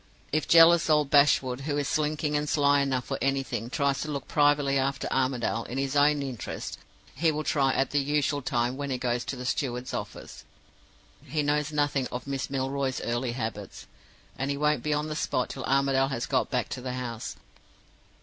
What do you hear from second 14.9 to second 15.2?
on the